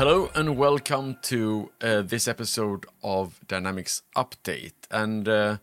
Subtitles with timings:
[0.00, 4.72] Hello and welcome to uh, this episode of Dynamics Update.
[4.90, 5.58] And uh,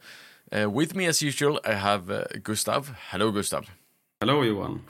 [0.51, 2.95] uh, with me, as usual, I have uh, Gustav.
[3.09, 3.67] Hello, Gustav.
[4.21, 4.83] Hello, Johan.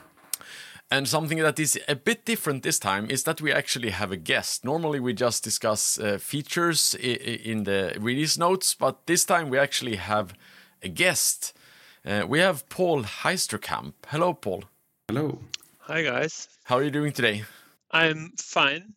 [0.90, 4.18] And something that is a bit different this time is that we actually have a
[4.18, 4.66] guest.
[4.66, 9.96] Normally, we just discuss uh, features in the release notes, but this time we actually
[9.96, 10.34] have
[10.82, 11.56] a guest.
[12.04, 13.94] Uh, we have Paul Heisterkamp.
[14.08, 14.64] Hello, Paul.
[15.08, 15.38] Hello.
[15.78, 16.48] Hi, guys.
[16.64, 17.44] How are you doing today?
[17.90, 18.92] I'm fine.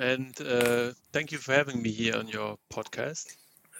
[0.00, 3.36] And uh, thank you for having me here on your podcast.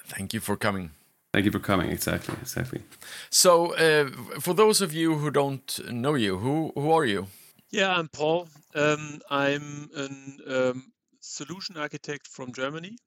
[0.07, 0.91] Thank you for coming.
[1.33, 1.91] Thank you for coming.
[1.91, 2.83] Exactly, exactly.
[3.31, 7.29] So, uh, for those of you who don't know you, who who are you?
[7.71, 8.49] Yeah, I'm Paul.
[8.75, 12.99] Um, I'm a um, solution architect from Germany,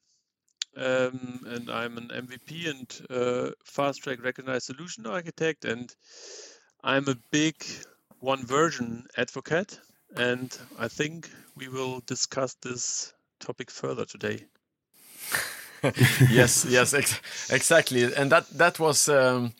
[0.75, 5.93] um, and I'm an MVP and uh, fast track recognized solution architect, and
[6.83, 7.55] I'm a big
[8.19, 9.79] one version advocate.
[10.15, 14.45] And I think we will discuss this topic further today.
[16.29, 17.19] yes, yes, ex
[17.51, 19.53] exactly, and that that was um,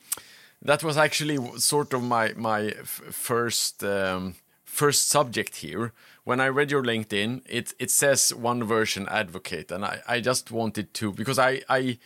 [0.62, 2.70] that was actually sort of my my
[3.10, 5.92] first um, first subject here.
[6.24, 10.50] When I read your LinkedIn, it it says one version advocate, and I I just
[10.50, 11.98] wanted to because I I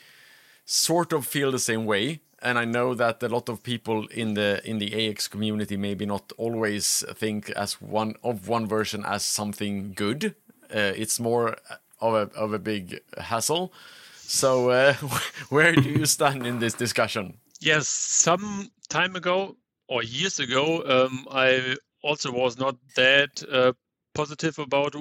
[0.64, 4.34] sort of feel the same way and I know that a lot of people in
[4.34, 9.24] the in the AX community maybe not always think as one of one version as
[9.24, 10.34] something good.
[10.74, 11.56] Uh, it's more
[12.00, 13.72] of a of a big hassle.
[14.16, 14.94] So uh,
[15.48, 17.38] where do you stand in this discussion?
[17.60, 19.56] Yes, some time ago
[19.88, 23.72] or years ago, um, I also was not that uh,
[24.14, 24.94] positive about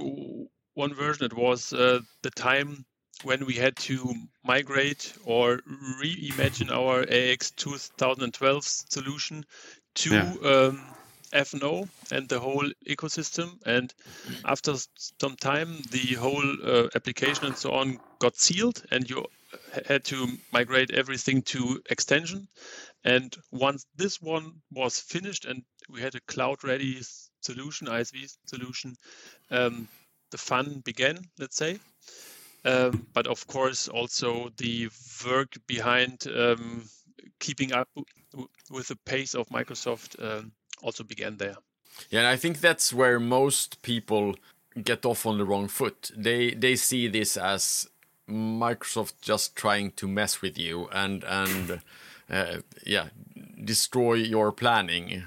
[0.74, 1.26] one version.
[1.26, 2.86] It was uh, the time
[3.24, 5.60] when we had to migrate or
[6.02, 9.46] reimagine our AX 2012 solution
[9.96, 10.34] to yeah.
[10.44, 10.82] um,
[11.34, 13.60] FNO and the whole ecosystem.
[13.66, 13.94] And
[14.46, 14.76] after
[15.20, 19.26] some time, the whole uh, application and so on got sealed, and you
[19.88, 22.48] had to migrate everything to extension.
[23.04, 27.02] And once this one was finished and we had a cloud ready
[27.42, 28.96] solution, ISV solution,
[29.50, 29.88] um,
[30.32, 31.80] the fun began, let's say.
[32.68, 34.90] Um, but of course, also the
[35.26, 36.84] work behind um,
[37.40, 37.88] keeping up
[38.70, 40.52] with the pace of Microsoft um,
[40.82, 41.56] also began there.
[42.10, 44.36] Yeah, and I think that's where most people
[44.84, 46.12] get off on the wrong foot.
[46.16, 47.88] They they see this as
[48.30, 51.82] Microsoft just trying to mess with you and and
[52.30, 53.08] uh, yeah,
[53.64, 55.10] destroy your planning.
[55.10, 55.22] Yeah.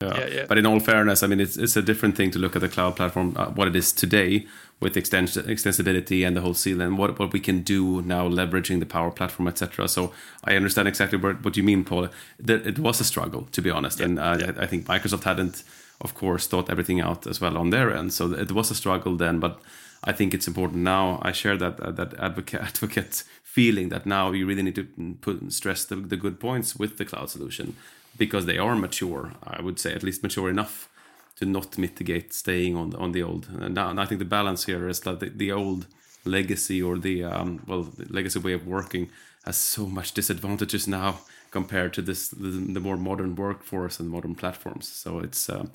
[0.00, 0.26] yeah.
[0.26, 0.44] yeah.
[0.48, 2.68] But in all fairness, I mean, it's it's a different thing to look at the
[2.68, 4.46] cloud platform, uh, what it is today,
[4.80, 8.80] with extens- extensibility and the whole seal, and what what we can do now, leveraging
[8.80, 9.88] the Power Platform, etc.
[9.88, 10.12] So
[10.44, 12.08] I understand exactly what, what you mean, Paul.
[12.38, 14.06] That it was a struggle, to be honest, yeah.
[14.06, 14.52] and uh, yeah.
[14.58, 15.62] I think Microsoft hadn't,
[16.00, 18.12] of course, thought everything out as well on their end.
[18.12, 19.60] So it was a struggle then, but
[20.04, 21.20] I think it's important now.
[21.22, 25.52] I share that uh, that advocate advocate feeling that now you really need to put
[25.52, 27.76] stress the, the good points with the cloud solution
[28.18, 29.32] because they are mature.
[29.42, 30.90] I would say at least mature enough
[31.36, 33.48] to not mitigate staying on on the old.
[33.60, 35.86] And, and I think the balance here is that the, the old
[36.24, 39.10] legacy or the um, well the legacy way of working
[39.44, 41.20] has so much disadvantages now
[41.50, 44.88] compared to this the, the more modern workforce and modern platforms.
[44.88, 45.66] So it's uh,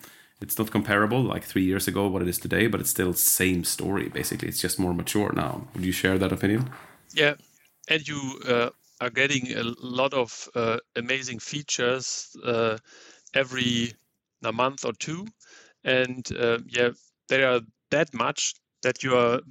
[0.41, 3.63] it's not comparable like three years ago what it is today, but it's still same
[3.63, 4.47] story basically.
[4.47, 5.67] It's just more mature now.
[5.73, 6.69] Would you share that opinion?
[7.13, 7.35] Yeah,
[7.88, 8.69] and you uh,
[9.00, 12.77] are getting a lot of uh, amazing features uh,
[13.33, 13.94] every
[14.44, 15.25] a month or two,
[15.84, 16.90] and uh, yeah,
[17.28, 18.53] they are that much
[18.84, 19.42] that you are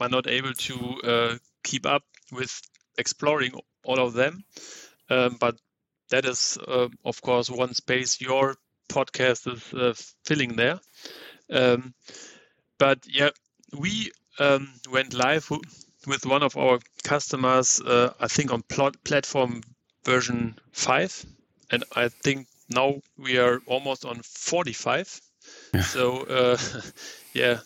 [0.00, 2.60] are not able to uh, keep up with
[2.98, 3.52] exploring
[3.84, 4.44] all of them.
[5.10, 5.56] Um, but
[6.10, 8.56] that is, uh, of course, one space your
[8.88, 9.94] podcast is uh,
[10.24, 10.80] filling there.
[11.50, 11.94] Um,
[12.78, 13.30] but yeah,
[13.76, 15.50] we um, went live
[16.06, 19.62] with one of our customers, uh, I think on plot platform
[20.04, 21.26] version 5.
[21.70, 25.20] And I think now we are almost on 45.
[25.74, 25.82] Yeah.
[25.82, 26.58] So, uh,
[27.34, 27.58] yeah,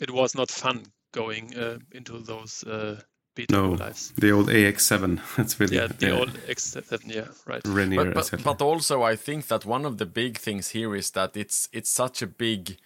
[0.00, 3.00] it was not fun going uh, into those uh,
[3.34, 4.12] beta no, lives.
[4.16, 5.20] The old AX7.
[5.36, 7.00] That's really yeah, the old AX7.
[7.06, 7.62] Yeah, right.
[7.64, 11.10] Rainier, but, but, but, also, I think that one of the big things here is
[11.12, 12.78] that it's it's such a big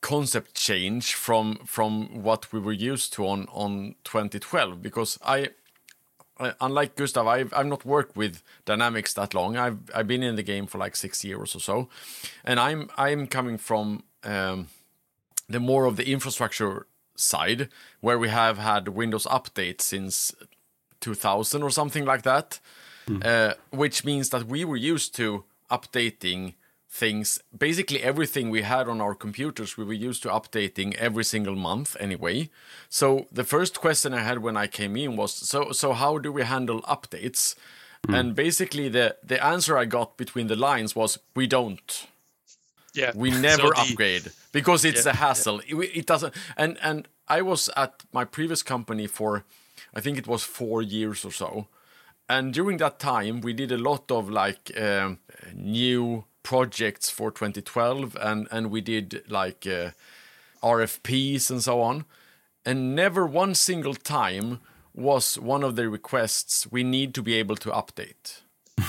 [0.00, 5.50] concept change from from what we were used to on on 2012 because I
[6.60, 9.56] unlike Gustav I've I've not worked with Dynamics that long.
[9.56, 11.88] I've I've been in the game for like 6 years or so.
[12.44, 14.68] And I'm I'm coming from um,
[15.48, 16.86] the more of the infrastructure
[17.16, 17.68] side
[18.00, 20.34] where we have had Windows Update since
[21.00, 22.60] 2000 or something like that.
[23.06, 23.26] Mm.
[23.26, 26.54] uh, which means that we were used to updating
[26.94, 27.40] things.
[27.56, 31.96] Basically, everything we had on our computers, we were used to updating every single month
[31.98, 32.48] anyway.
[32.88, 36.30] So the first question I had when I came in was, so so how do
[36.32, 37.54] we handle updates?
[38.08, 42.06] And basically, the the answer I got between the lines was, we don't.
[42.94, 43.12] Yeah.
[43.14, 45.60] We So never the- upgrade because it's Yeah, a hassle.
[45.66, 46.34] It, it doesn't.
[46.56, 47.08] And and
[47.38, 49.44] I was at my previous company for,
[49.96, 51.66] I think it was four years or so,
[52.28, 55.18] and during that time we did a lot of like um,
[55.54, 59.90] new projects for 2012, and and we did like uh,
[60.62, 62.04] RFPs and so on,
[62.64, 64.60] and never one single time
[64.94, 68.42] was one of the requests we need to be able to update.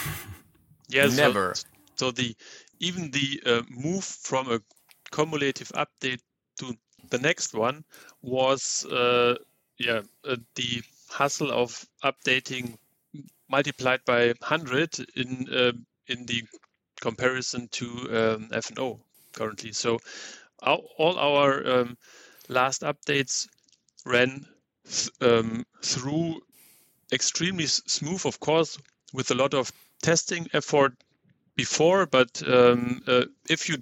[0.89, 1.53] Yeah, so- Never.
[1.95, 2.35] So, the
[2.79, 4.59] even the uh, move from a
[5.11, 6.19] cumulative update
[6.57, 6.75] to
[7.09, 7.83] the next one
[8.21, 9.35] was uh,
[9.77, 10.81] yeah uh, the
[11.15, 12.77] hassle of updating
[13.49, 15.71] multiplied by 100 in uh,
[16.07, 16.43] in the
[17.03, 17.87] comparison to
[18.19, 18.99] um, FNO
[19.33, 19.73] currently.
[19.73, 19.99] So
[20.97, 21.97] all our um,
[22.49, 23.47] last updates
[24.05, 24.45] ran
[24.87, 26.41] th- um, through
[27.13, 28.77] extremely s- smooth, of course,
[29.13, 29.71] with a lot of
[30.01, 30.93] testing effort
[31.55, 32.05] before.
[32.07, 33.77] But um, uh, if you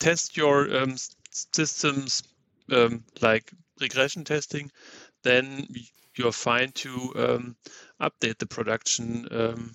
[0.00, 0.96] test your um,
[1.30, 2.22] systems
[2.70, 4.70] um, like regression testing,
[5.22, 5.68] then
[6.16, 6.90] you're fine to
[8.00, 9.28] update the production.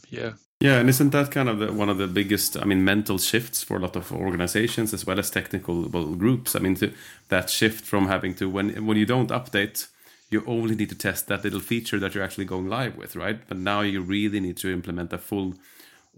[0.10, 3.20] Yeah, Yeah, and isn't that kind of the, one of the biggest, I mean, mental
[3.20, 6.56] shifts for a lot of organizations as well as technical well, groups?
[6.56, 6.94] I mean, to,
[7.30, 9.88] that shift from having to when when you don't update,
[10.32, 13.40] you only need to test that little feature that you're actually going live with, right?
[13.48, 15.54] But now you really need to implement a full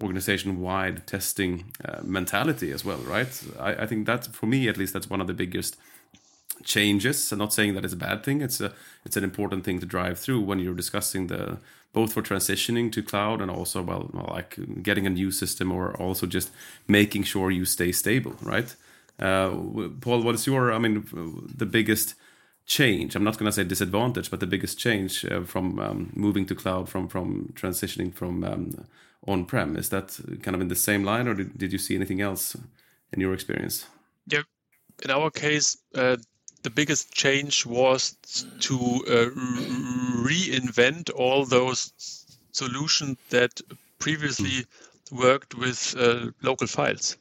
[0.01, 3.43] organization-wide testing uh, mentality as well, right?
[3.59, 5.75] I, I think that, for me at least, that's one of the biggest
[6.63, 7.31] changes.
[7.31, 8.41] I'm not saying that it's a bad thing.
[8.41, 8.73] It's a
[9.05, 11.57] it's an important thing to drive through when you're discussing the
[11.91, 16.25] both for transitioning to cloud and also well like getting a new system or also
[16.27, 16.51] just
[16.87, 18.75] making sure you stay stable, right?
[19.19, 19.49] Uh,
[19.99, 21.05] Paul, what is your I mean
[21.55, 22.15] the biggest
[22.65, 23.15] change?
[23.15, 26.55] I'm not going to say disadvantage, but the biggest change uh, from um, moving to
[26.55, 28.85] cloud from from transitioning from um,
[29.27, 32.21] on-prem is that kind of in the same line, or did, did you see anything
[32.21, 32.55] else
[33.11, 33.85] in your experience?
[34.27, 34.43] yeah.
[35.03, 36.17] In our case, uh,
[36.63, 38.15] the biggest change was
[38.59, 39.29] to uh,
[40.23, 43.61] reinvent all those solutions that
[43.99, 44.65] previously
[45.11, 47.17] worked with uh, local files.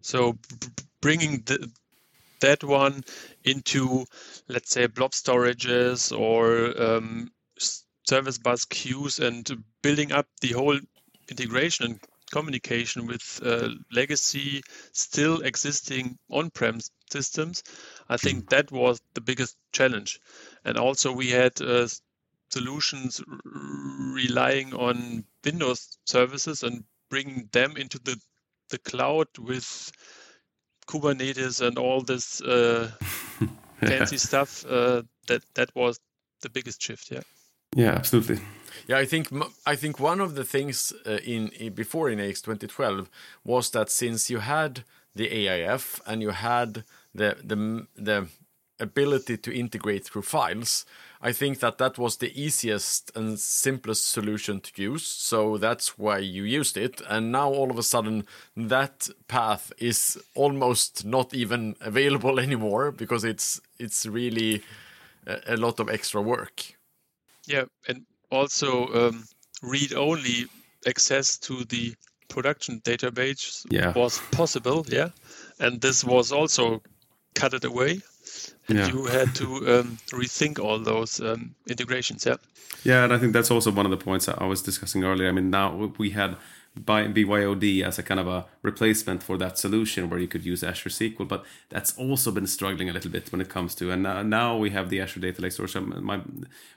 [0.00, 0.36] So
[1.00, 1.70] bringing the,
[2.40, 3.04] that one
[3.44, 4.04] into,
[4.48, 7.30] let's say, blob storages or um,
[8.06, 9.48] service bus queues and
[9.82, 10.78] building up the whole
[11.28, 12.00] integration and
[12.32, 14.62] communication with uh, legacy
[14.92, 16.80] still existing on-prem
[17.10, 17.62] systems
[18.08, 20.20] i think that was the biggest challenge.
[20.64, 21.88] And also we had uh,
[22.50, 23.38] solutions r-
[24.14, 28.16] relying on windows services and bringing them into the
[28.70, 29.92] the cloud with
[30.86, 32.90] kubernetes and all this uh,
[33.80, 36.00] fancy stuff uh, that that was
[36.42, 37.22] the biggest shift yeah.
[37.74, 38.40] Yeah, absolutely.
[38.86, 42.20] Yeah, I think m- I think one of the things uh, in, in before in
[42.20, 43.08] AX 2012
[43.44, 44.84] was that since you had
[45.14, 46.84] the AIF and you had
[47.14, 48.28] the the the
[48.80, 50.84] ability to integrate through files,
[51.20, 55.06] I think that that was the easiest and simplest solution to use.
[55.06, 57.00] So that's why you used it.
[57.08, 58.26] And now all of a sudden,
[58.56, 64.62] that path is almost not even available anymore because it's it's really
[65.26, 66.76] a, a lot of extra work.
[67.46, 69.24] Yeah, and also um,
[69.62, 70.46] read-only
[70.86, 71.94] access to the
[72.28, 73.92] production database Yeah.
[73.94, 74.84] was possible.
[74.88, 75.10] Yeah,
[75.58, 76.82] and this was also
[77.34, 78.00] cut it away,
[78.68, 78.86] and Yeah.
[78.86, 79.46] you had to
[79.80, 82.24] um, rethink all those um, integrations.
[82.26, 82.36] Yeah,
[82.84, 85.28] Yeah, and I think that's also one of the points I was discussing earlier.
[85.28, 86.36] I mean, now we had
[86.74, 90.64] by BYOD as a kind of a replacement for that solution where you could use
[90.64, 93.90] Azure SQL, but that's also been struggling a little bit when it comes to.
[93.90, 95.76] And now, now we have the Azure Data Lake Storage.
[95.76, 96.20] My,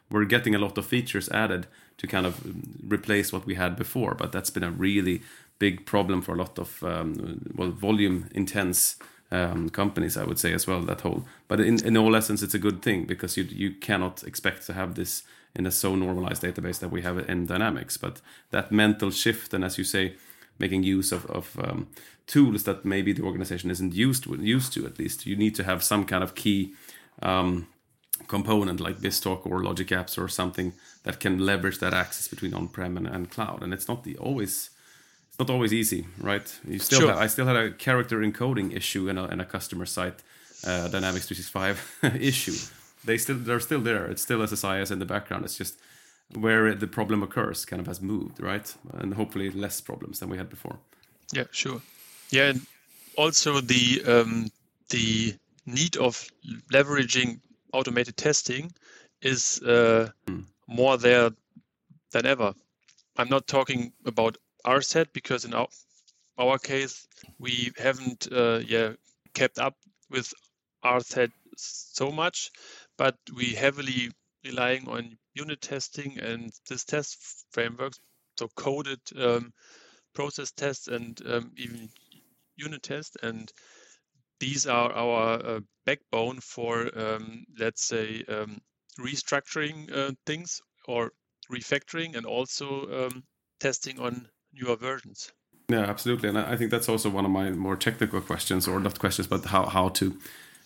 [0.09, 2.41] we're getting a lot of features added to kind of
[2.85, 5.21] replace what we had before, but that's been a really
[5.59, 8.97] big problem for a lot of um, well volume intense
[9.32, 10.82] um, companies, I would say as well.
[10.82, 14.24] That whole, but in, in all essence, it's a good thing because you you cannot
[14.24, 15.24] expect to have this
[15.55, 17.98] in a so normalized database that we have in Dynamics.
[17.98, 20.15] But that mental shift, and as you say,
[20.60, 21.88] making use of, of um,
[22.27, 25.63] tools that maybe the organization isn't used to, used to at least, you need to
[25.63, 26.74] have some kind of key
[27.22, 27.67] um,
[28.27, 32.98] component like BizTalk or Logic Apps or something that can leverage that access between on-prem
[32.98, 33.63] and, and cloud.
[33.63, 34.72] And it's not the always
[35.36, 36.60] it's not always easy, right?
[36.65, 37.10] You still Sure.
[37.10, 40.24] have, I still had a character encoding issue in a, in a customer site
[40.65, 42.56] uh, Dynamics 365 issue.
[43.04, 44.06] They still they're still there.
[44.06, 45.44] It's still SSIS in the background.
[45.44, 45.77] It's just
[46.39, 48.74] where the problem occurs kind of has moved, right?
[48.94, 50.77] And hopefully less problems than we had before.
[51.34, 51.82] yeah, sure.
[52.30, 52.62] Yeah, and
[53.18, 54.48] also the um,
[54.89, 56.30] the need of
[56.72, 57.39] leveraging
[57.74, 58.72] automated testing
[59.22, 60.46] is uh, mm.
[60.68, 61.32] more there
[62.12, 62.54] than ever.
[63.18, 65.67] I'm not talking about RSAT because in our
[66.38, 67.07] our case
[67.39, 68.93] we haven't uh, yeah
[69.34, 69.75] kept up
[70.10, 70.34] with
[70.84, 72.51] RSAT so much,
[72.98, 74.12] but we heavily
[74.43, 77.17] relying on unit testing and this test
[77.51, 78.00] frameworks,
[78.38, 79.51] so coded um,
[80.13, 81.89] process tests and um, even
[82.55, 83.51] unit tests, and
[84.39, 88.60] these are our uh, backbone for um, let's say um,
[89.00, 91.12] restructuring uh, things or
[91.51, 93.24] refactoring and also um,
[93.60, 94.27] testing on
[94.59, 95.31] newer versions.
[95.67, 99.00] Yeah, absolutely, and I think that's also one of my more technical questions, or not
[99.00, 100.15] questions, but how how to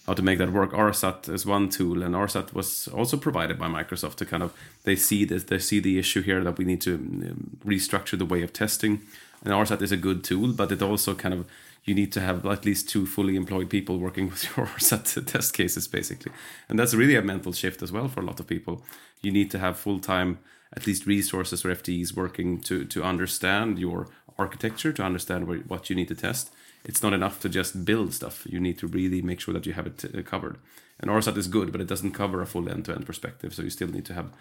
[0.05, 0.71] how to make that work.
[0.71, 4.53] RSAT is one tool, and RSAT was also provided by Microsoft to kind of
[4.83, 8.25] they see this, they see the issue here that we need to um, restructure the
[8.25, 9.01] way of testing.
[9.43, 11.45] And RSAT is a good tool, but it also kind of
[11.85, 15.53] you need to have at least two fully employed people working with your RSAT test
[15.53, 16.31] cases, basically.
[16.67, 18.83] And that's really a mental shift as well for a lot of people.
[19.21, 20.39] You need to have full time,
[20.75, 24.07] at least resources or FTEs working to to understand your
[24.37, 26.51] architecture, to understand what you need to test
[26.85, 28.45] it's not enough to just build stuff.
[28.49, 30.57] You need to really make sure that you have it uh, covered.
[30.99, 33.53] And RSAT is good, but it doesn't cover a full end-to-end perspective.
[33.53, 34.31] So you still need to have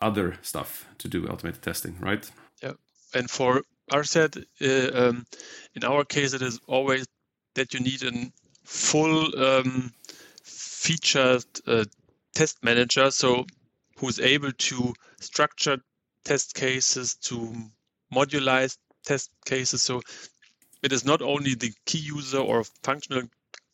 [0.00, 2.28] other stuff to do automated testing, right?
[2.62, 2.72] Yeah.
[3.14, 5.26] And for RSAT, uh, um,
[5.74, 7.06] in our case, it is always
[7.54, 8.32] that you need a
[8.64, 9.92] full um,
[10.42, 11.84] featured uh,
[12.34, 13.46] test manager, so
[13.98, 15.78] who's able to structure
[16.24, 17.54] test cases, to
[18.12, 19.82] modularize test cases.
[19.82, 20.02] So
[20.82, 23.24] it is not only the key user or functional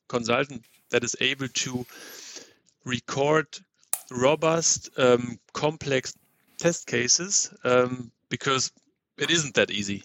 [0.08, 1.86] consultant that is able to
[2.84, 3.46] record
[4.10, 6.14] robust, um, complex
[6.58, 8.70] test cases um, because
[9.18, 10.04] it isn't that easy.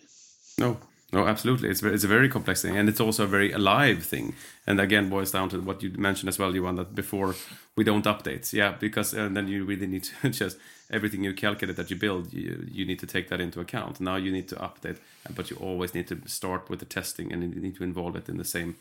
[0.57, 0.77] No,
[1.13, 1.69] no, absolutely.
[1.69, 4.35] It's it's a very complex thing, and it's also a very alive thing.
[4.65, 7.33] And again, boils down to what you mentioned as well, Johan, that before
[7.77, 8.51] we don't update.
[8.51, 10.57] Yeah, because and then you really need to just
[10.91, 14.01] everything you calculate that you build, you you need to take that into account.
[14.01, 14.97] Now you need to update,
[15.33, 18.27] but you always need to start with the testing, and you need to involve it
[18.27, 18.75] in the same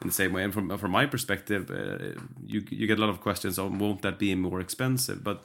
[0.00, 0.44] in the same way.
[0.44, 4.02] And from from my perspective, uh, you you get a lot of questions on won't
[4.02, 5.42] that be more expensive, but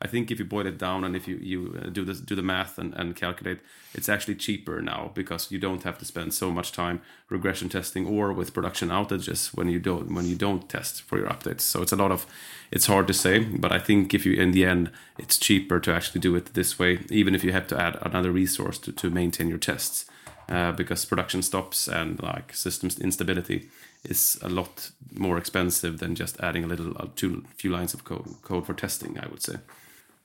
[0.00, 2.36] I think if you boil it down and if you you uh, do this do
[2.36, 3.58] the math and, and calculate,
[3.94, 8.06] it's actually cheaper now because you don't have to spend so much time regression testing
[8.06, 11.62] or with production outages when you don't when you don't test for your updates.
[11.62, 12.26] So it's a lot of
[12.70, 15.92] it's hard to say, but I think if you in the end it's cheaper to
[15.92, 19.10] actually do it this way, even if you have to add another resource to, to
[19.10, 20.04] maintain your tests.
[20.48, 23.68] Uh, because production stops and like systems instability
[24.04, 28.04] is a lot more expensive than just adding a little a two few lines of
[28.04, 29.18] code, code for testing.
[29.18, 29.56] I would say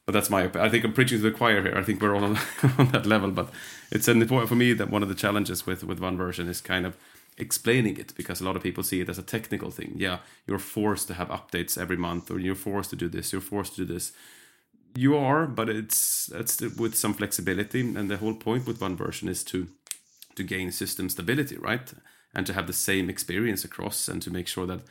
[0.06, 0.50] but that's my.
[0.56, 1.78] I think I'm preaching to the choir here.
[1.78, 2.38] I think we're all on,
[2.78, 3.50] on that level, but
[3.92, 6.62] it's an important for me that one of the challenges with with one version is
[6.62, 6.98] kind of
[7.38, 9.94] explaining it because a lot of people see it as a technical thing.
[9.96, 13.42] Yeah, you're forced to have updates every month, or you're forced to do this, you're
[13.42, 14.12] forced to do this.
[14.96, 19.30] You are, but it's it's with some flexibility, and the whole point with one version
[19.30, 19.68] is to
[20.36, 21.94] to gain system stability, right?
[22.36, 24.82] And to have the same experience across, and to make sure that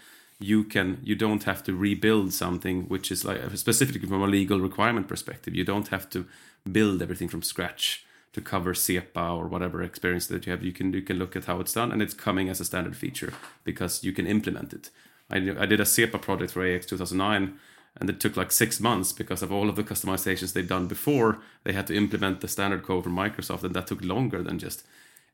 [0.43, 4.61] you can you don't have to rebuild something which is like specifically from a legal
[4.61, 6.27] requirement perspective you don't have to
[6.71, 10.65] build everything from scratch to cover SEPA or whatever experience that you have.
[10.65, 12.97] You can you can look at how it's done and it's coming as a standard
[12.97, 13.33] feature
[13.65, 14.91] because you can implement it.
[15.31, 17.59] I, I did a SEPA project for AX 2009
[18.01, 21.41] and it took like six months because of all of the customizations they've done before.
[21.65, 24.83] They had to implement the standard code from Microsoft and that took longer than just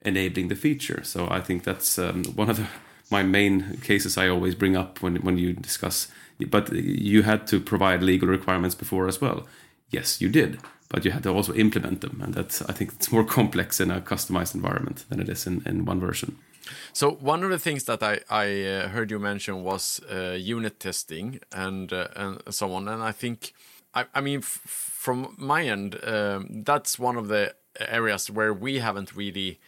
[0.03, 1.05] enabling the feature.
[1.05, 2.67] So I think that's um, one of the
[3.11, 6.09] my main cases I always bring up when when you discuss.
[6.50, 9.47] But you had to provide legal requirements before as well.
[9.91, 13.11] Yes, you did, but you had to also implement them, and that's I think it's
[13.11, 16.37] more complex in a customized environment than it is in, in one version.
[16.93, 20.79] So one of the things that I, I uh, heard you mention was uh, unit
[20.79, 23.53] testing and uh, and so on, and I think
[23.95, 29.15] I, I mean from my end um, that's one of the areas where we haven't
[29.15, 29.61] really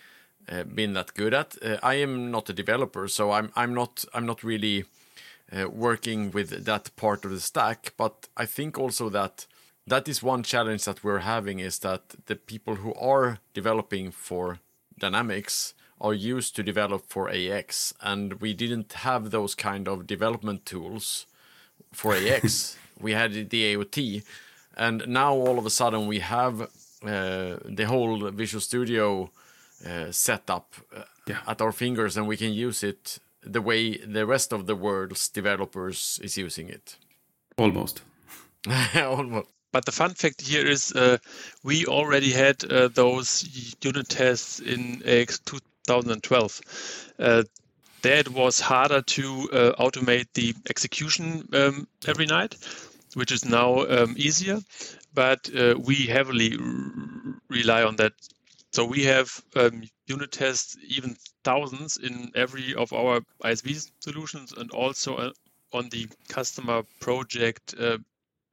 [0.49, 1.57] uh, been that good at.
[1.63, 4.85] Uh, I am not a developer, so I'm I'm not I'm not really
[5.53, 7.93] uh, working with that part of the stack.
[7.97, 9.47] But I think also that
[9.87, 14.59] that is one challenge that we're having is that the people who are developing for
[14.99, 20.65] Dynamics are used to develop for AX, and we didn't have those kind of development
[20.65, 21.27] tools
[21.93, 22.77] for AX.
[23.01, 24.23] we had the AOT,
[24.77, 26.63] and now all of a sudden we have
[27.03, 29.31] uh, the whole Visual Studio
[29.87, 31.39] uh, setup uh, yeah.
[31.47, 35.29] at our fingers and we can use it the way the rest of the world's
[35.29, 36.97] developers is using it.
[37.57, 38.03] Almost.
[38.95, 39.49] Almost.
[39.73, 41.19] But the fun fact here is uh,
[41.63, 47.13] we already had uh, those unit tests in AX 2012.
[47.19, 47.43] Uh,
[48.03, 52.57] there it was harder to uh, automate the execution um, every night,
[53.15, 54.59] which is now um, easier.
[55.15, 56.57] But uh, we heavily
[57.49, 58.13] rely on that.
[58.73, 64.71] So we have um, unit tests, even thousands in every of our ISV solutions, and
[64.73, 65.33] also uh,
[65.73, 67.99] on the customer project uh,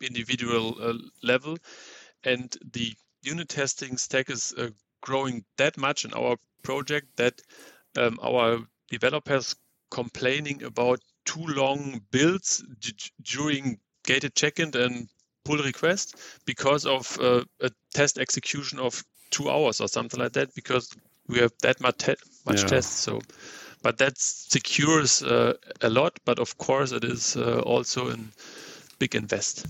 [0.02, 0.94] individual uh,
[1.24, 1.58] level.
[2.24, 4.70] And the unit testing stack is uh,
[5.02, 7.42] growing that much in our project that
[7.98, 9.56] um, our developers
[9.92, 12.94] complaining about too long builds d-
[13.24, 15.10] during gated check-in and
[15.46, 20.54] pull request because of uh, a test execution of two hours or something like that
[20.56, 20.96] because
[21.28, 22.16] we have that much, te-
[22.46, 22.68] much yeah.
[22.68, 23.20] tests so
[23.82, 28.18] but that secures uh, a lot but of course it is uh, also a
[29.00, 29.66] big invest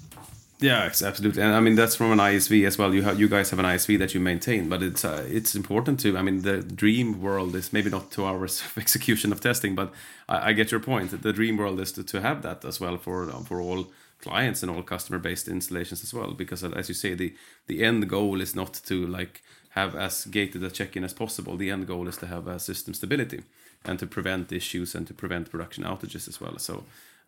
[0.60, 2.92] yeah, it's absolutely, and I mean that's from an ISV as well.
[2.92, 6.00] You have you guys have an ISV that you maintain, but it's uh, it's important
[6.00, 6.18] to.
[6.18, 9.94] I mean, the dream world is maybe not two hours of execution of testing, but
[10.28, 11.22] I, I get your point.
[11.22, 13.86] The dream world is to, to have that as well for for all
[14.22, 16.34] clients and all customer based installations as well.
[16.34, 17.34] Because uh, as you say, the
[17.68, 21.58] the end goal is not to like have as gated a check in as possible.
[21.58, 23.44] The end goal is to have a system stability
[23.86, 26.58] and to prevent issues and to prevent production outages as well.
[26.58, 26.84] So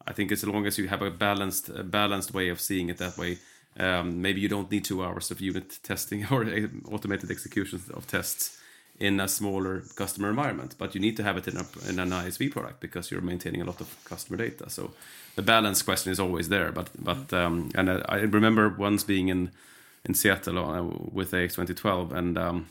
[0.08, 2.98] I think as long as you have a balanced a balanced way of seeing it
[2.98, 3.38] that way,
[3.78, 6.46] um, maybe you don't need two hours of unit testing or
[6.92, 8.60] automated executions of tests
[9.00, 12.10] in a smaller customer environment, but you need to have it in, a, in an
[12.10, 14.70] ISV product because you're maintaining a lot of customer data.
[14.70, 14.92] So
[15.36, 16.72] the balance question is always there.
[16.72, 19.52] But but um, and I, I, remember once being in
[20.06, 22.38] in Seattle uh, with AX 2012 and.
[22.38, 22.70] Um,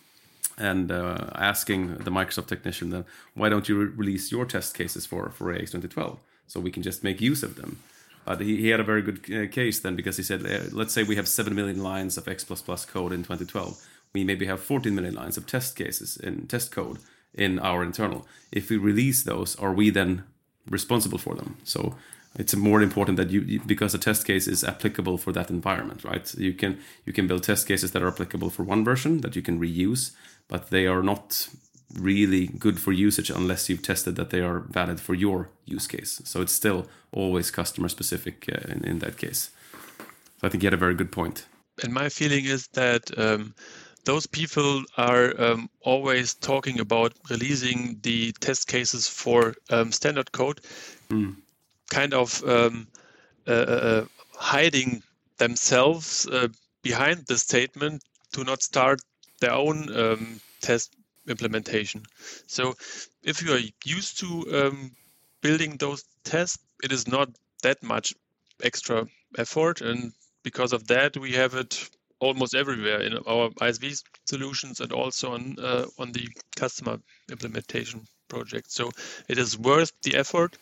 [0.60, 3.04] and uh, asking the Microsoft technician then
[3.34, 6.18] why don't you re release your test cases for for AX 2012
[6.48, 7.78] so we can just make use of them.
[8.24, 10.92] But he, he had a very good uh, case then because he said, uh, let's
[10.92, 13.80] say we have 7 million lines of X++ plus code in 2012.
[14.12, 16.98] We maybe have 14 million lines of test cases in test code
[17.34, 18.26] in our internal.
[18.50, 20.24] If we release those, are we then
[20.68, 21.56] responsible for them?
[21.64, 21.94] So
[22.36, 26.34] it's more important that you because a test case is applicable for that environment, right?
[26.34, 29.42] You can you can build test cases that are applicable for one version that you
[29.42, 30.12] can reuse,
[30.48, 31.48] but they are not
[31.94, 36.20] really good for usage unless you've tested that they are valid for your use case.
[36.24, 39.50] So it's still always customer specific uh, in, in, that case.
[40.38, 41.46] So I think you had a very good point.
[41.82, 43.54] And my feeling is that um,
[44.04, 50.60] those people are um, always talking about releasing the test cases for um, standard code,
[51.10, 51.36] mm.
[51.90, 52.86] kind of um,
[53.46, 55.02] uh, uh, uh, hiding
[55.38, 56.48] themselves uh,
[56.82, 59.00] behind the statement to not start
[59.40, 60.94] their own um, test
[61.28, 62.02] implementation.
[62.46, 62.74] So
[63.22, 64.92] if you are used to um,
[65.40, 67.28] building those tests, it is not
[67.62, 68.14] that much
[68.62, 69.06] extra
[69.36, 69.80] effort.
[69.80, 71.88] And because of that, we have it
[72.20, 76.98] almost everywhere in our ISV solutions and also on, uh, on the customer
[77.30, 78.70] implementation project.
[78.70, 78.90] So
[79.28, 80.56] it is worth the effort.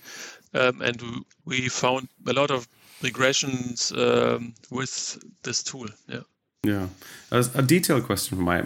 [0.55, 1.03] Um, and
[1.45, 2.69] we found a lot of
[3.03, 5.89] regressions um, with this tool.
[6.09, 6.21] Yeah.
[6.65, 6.89] Yeah,
[7.31, 8.61] a, a detailed question from my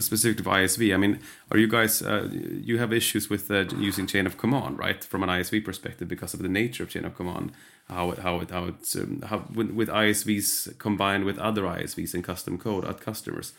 [0.00, 0.92] specific to ISV.
[0.92, 4.78] I mean, are you guys uh, you have issues with uh, using chain of command,
[4.78, 5.02] right?
[5.02, 7.52] From an ISV perspective, because of the nature of chain of command,
[7.88, 12.14] how it how it how it's um, how with, with ISVs combined with other ISVs
[12.14, 13.52] and custom code at customers.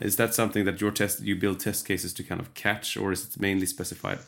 [0.00, 3.12] Is that something that your test you build test cases to kind of catch, or
[3.12, 4.18] is it mainly specified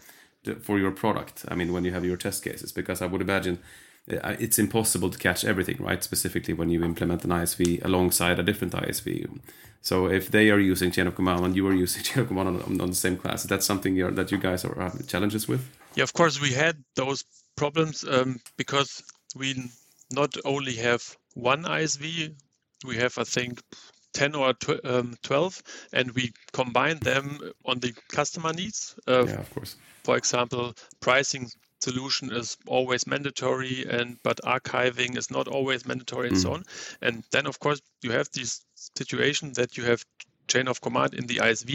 [0.60, 1.44] for your product?
[1.48, 3.58] I mean, when you have your test cases, because I would imagine
[4.10, 6.02] uh, it's impossible to catch everything, right?
[6.04, 9.40] Specifically when you implement an ISV alongside a different ISV.
[9.82, 12.48] So if they are using chain of command and you are using chain of command
[12.48, 15.68] on, on the same class, is that something that you guys are having challenges with?
[15.96, 17.24] Yeah, of course we had those
[17.56, 19.02] problems um, because
[19.36, 19.70] we
[20.10, 22.34] not only have one ISV,
[22.84, 23.60] we have I think
[24.12, 28.94] 10 or tw- um, 12 and we combine them on the customer needs.
[29.06, 29.76] Uh, yeah of course.
[30.04, 36.36] for example pricing solution is always mandatory and but archiving is not always mandatory and
[36.36, 36.42] mm.
[36.42, 36.64] so on.
[37.02, 40.04] And then of course you have this situation that you have
[40.48, 41.70] chain of command in the isv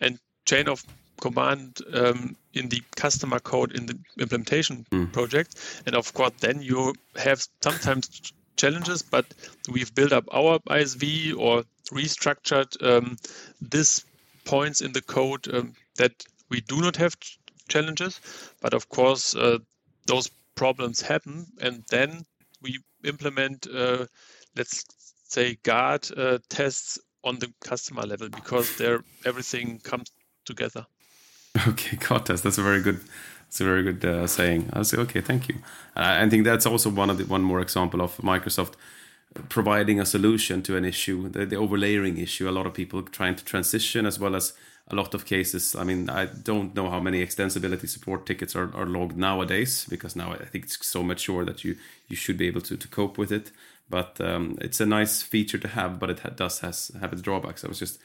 [0.00, 0.84] and chain of
[1.20, 5.12] command um, in the customer code in the implementation mm.
[5.12, 9.24] project and of course then you have sometimes challenges but
[9.70, 13.16] we've built up our isv or restructured um,
[13.60, 14.04] this
[14.44, 17.14] points in the code um, that we do not have
[17.68, 18.20] challenges.
[18.60, 19.58] But of course, uh,
[20.06, 22.24] those problems happen, and then
[22.62, 24.06] we implement, uh,
[24.56, 24.84] let's
[25.24, 30.10] say, guard uh, tests on the customer level because there everything comes
[30.44, 30.86] together.
[31.68, 32.44] Okay, guard test.
[32.44, 33.00] That's a very good.
[33.48, 34.68] It's a very good uh, saying.
[34.74, 35.56] I say, okay, thank you.
[35.96, 38.74] I think that's also one of the one more example of Microsoft
[39.48, 42.48] providing a solution to an issue, the, the overlaying issue.
[42.48, 44.52] A lot of people trying to transition as well as
[44.88, 45.74] a lot of cases.
[45.74, 50.14] I mean, I don't know how many extensibility support tickets are, are logged nowadays because
[50.14, 51.76] now I think it's so mature that you
[52.08, 53.50] you should be able to, to cope with it.
[53.90, 57.22] But um, it's a nice feature to have, but it ha- does has have its
[57.22, 57.64] drawbacks.
[57.64, 57.98] I was just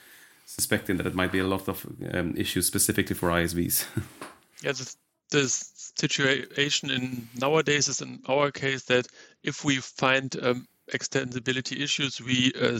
[0.46, 3.86] suspecting that it might be a lot of um, issues specifically for ISVs.
[4.64, 4.96] yeah, the,
[5.30, 9.08] the situation in nowadays is in our case that
[9.44, 12.80] if we find um, extensibility issues, we uh,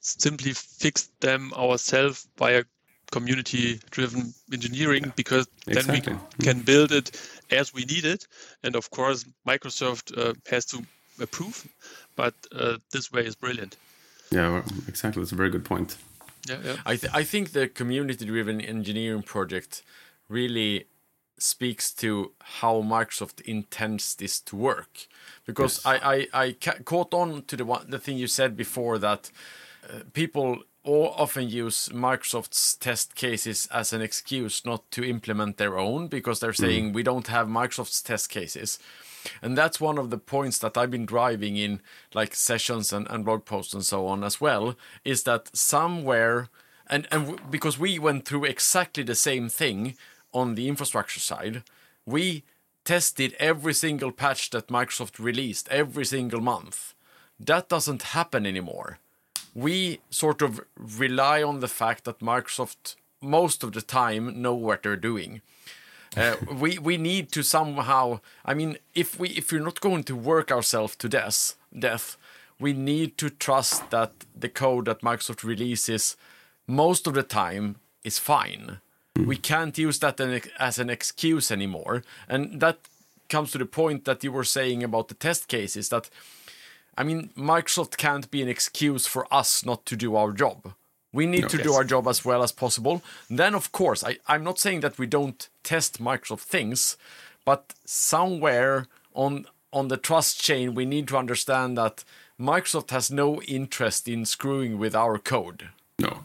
[0.00, 2.64] simply fix them ourselves via
[3.10, 6.00] community-driven engineering because exactly.
[6.00, 7.20] then we can build it
[7.50, 8.26] as we need it.
[8.62, 10.84] And of course, Microsoft uh, has to
[11.20, 11.66] approve,
[12.16, 13.76] but uh, this way is brilliant.
[14.30, 15.20] Yeah, exactly.
[15.20, 15.96] That's a very good point.
[16.48, 16.76] Yeah, yeah.
[16.86, 19.82] I th- I think the community-driven engineering project
[20.28, 20.86] really
[21.38, 25.08] speaks to how Microsoft intends this to work,
[25.46, 25.86] because yes.
[26.02, 29.30] I I, I ca- caught on to the one the thing you said before that
[29.88, 36.08] uh, people often use Microsoft's test cases as an excuse not to implement their own
[36.08, 36.94] because they're saying mm.
[36.94, 38.78] we don't have Microsoft's test cases.
[39.42, 41.82] And that's one of the points that I've been driving in
[42.14, 46.48] like sessions and, and blog posts and so on as well, is that somewhere
[46.86, 49.96] and, and w- because we went through exactly the same thing
[50.32, 51.62] on the infrastructure side,
[52.06, 52.42] we
[52.84, 56.94] tested every single patch that Microsoft released every single month.
[57.38, 58.98] That doesn't happen anymore
[59.54, 64.82] we sort of rely on the fact that Microsoft most of the time know what
[64.82, 65.42] they're doing.
[66.16, 68.20] Uh, we we need to somehow.
[68.44, 72.16] I mean, if we if we're not going to work ourselves to death, death,
[72.58, 76.16] we need to trust that the code that Microsoft releases
[76.66, 78.80] most of the time is fine.
[79.16, 79.26] Mm.
[79.26, 80.20] We can't use that
[80.58, 82.78] as an excuse anymore, and that
[83.28, 86.10] comes to the point that you were saying about the test cases that
[87.00, 90.74] I mean, Microsoft can't be an excuse for us not to do our job.
[91.14, 91.66] We need no, to yes.
[91.66, 93.02] do our job as well as possible.
[93.30, 96.98] Then, of course, I, I'm not saying that we don't test Microsoft things,
[97.46, 102.04] but somewhere on on the trust chain, we need to understand that
[102.38, 105.70] Microsoft has no interest in screwing with our code.
[105.98, 106.18] No,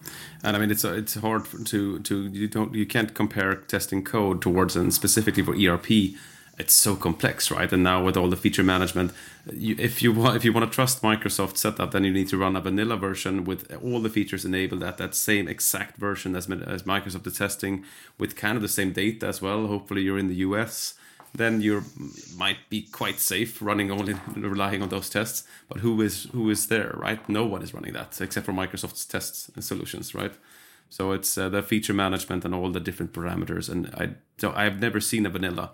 [0.43, 4.41] and I mean it's it's hard to to you don't you can't compare testing code
[4.41, 6.15] towards and specifically for ERP
[6.57, 7.71] it's so complex, right?
[7.71, 9.11] And now with all the feature management,
[9.51, 12.37] you, if you want if you want to trust Microsoft setup, then you need to
[12.37, 16.49] run a vanilla version with all the features enabled at that same exact version as,
[16.49, 17.83] as Microsoft is testing,
[18.17, 19.67] with kind of the same data as well.
[19.67, 20.95] Hopefully, you're in the US.
[21.33, 21.83] Then you
[22.37, 25.45] might be quite safe running only relying on those tests.
[25.67, 27.27] But who is who is there, right?
[27.27, 30.33] No one is running that except for Microsoft's tests and solutions, right?
[30.89, 33.67] So it's uh, the feature management and all the different parameters.
[33.69, 35.71] And I so I've never seen a vanilla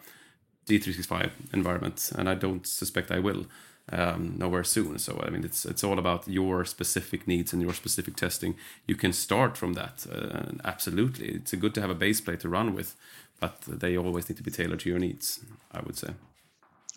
[0.68, 3.46] D365 environment, and I don't suspect I will
[3.92, 5.00] um, nowhere soon.
[5.00, 8.56] So I mean, it's it's all about your specific needs and your specific testing.
[8.88, 10.06] You can start from that.
[10.12, 12.96] Uh, absolutely, it's good to have a base plate to run with,
[13.40, 15.40] but they always need to be tailored to your needs.
[15.72, 16.10] I would say.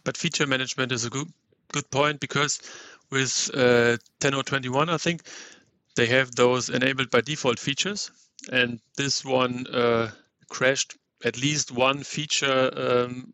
[0.05, 1.33] But feature management is a good
[1.73, 2.61] good point because
[3.11, 5.23] with uh, 10.021, I think
[5.97, 8.11] they have those enabled by default features,
[8.53, 10.11] and this one uh,
[10.49, 13.33] crashed at least one feature um,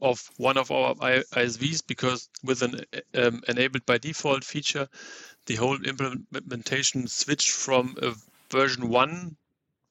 [0.00, 2.80] of one of our ISVs because with an
[3.14, 4.88] um, enabled by default feature,
[5.46, 8.14] the whole implementation switched from a
[8.50, 9.36] version one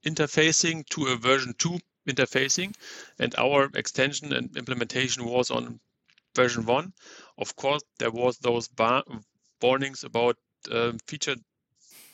[0.05, 2.73] interfacing to a version two interfacing,
[3.19, 5.79] and our extension and implementation was on
[6.35, 6.93] version one.
[7.37, 8.69] Of course, there was those
[9.61, 10.37] warnings about
[10.71, 11.35] uh, feature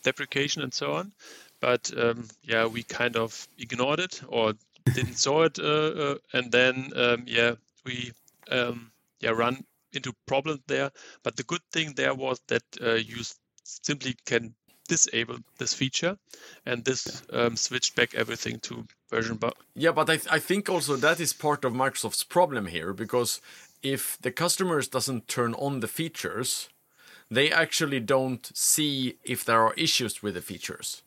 [0.04, 1.14] deprecation and so on,
[1.60, 4.54] but um, yeah, we kind of ignored it or
[4.94, 7.56] didn't saw it, uh, uh, and then um, yeah,
[7.86, 8.12] we
[8.52, 10.92] um, yeah run into problems there.
[11.24, 13.24] But the good thing there was that uh, you
[13.64, 14.54] simply can
[14.88, 16.18] disable this feature,
[16.66, 19.38] and this um, switched back everything to version.
[19.38, 22.94] Bu- yeah, but I, th- I think also that is part of Microsoft's problem here
[22.94, 23.42] because
[23.82, 26.70] if the customers doesn't turn on the features,
[27.32, 31.02] they actually don't see if there are issues with the features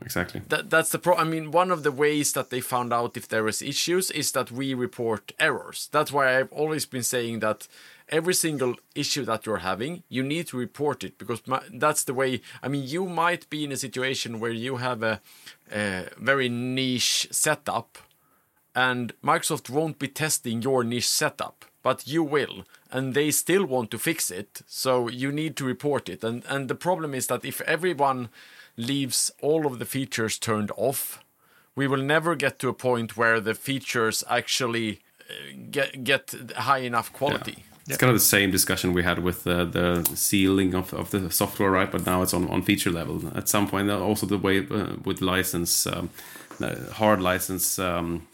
[0.00, 0.42] exactly.
[0.48, 1.16] That, that's the pro.
[1.16, 4.32] I mean, one of the ways that they found out if there was issues is
[4.32, 5.88] that we report errors.
[5.92, 7.68] That's why I've always been saying that
[8.08, 12.14] every single issue that you're having, you need to report it because my, that's the
[12.14, 12.40] way.
[12.62, 15.20] I mean, you might be in a situation where you have a,
[15.72, 17.98] a very niche setup,
[18.74, 23.90] and Microsoft won't be testing your niche setup, but you will, and they still want
[23.92, 24.62] to fix it.
[24.66, 26.24] So you need to report it.
[26.24, 28.28] And and the problem is that if everyone
[28.76, 31.24] leaves all of the features turned off,
[31.76, 35.34] we will never get to a point where the features actually uh,
[35.70, 37.64] get get high enough quality.
[37.86, 41.30] It's kind of the same discussion we had with uh, the sealing of, of the
[41.30, 41.90] software, right?
[41.90, 43.20] But now it's on, on feature level.
[43.36, 46.08] At some point, uh, also the way uh, with license, um,
[46.92, 48.26] hard license um,